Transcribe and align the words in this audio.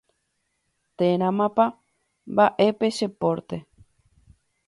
térãpa 0.97 1.65
mba'e 2.33 2.67
pe 2.79 2.87
che 2.97 3.07
pórte 3.19 3.57